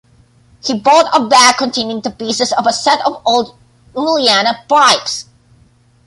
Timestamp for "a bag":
1.15-1.57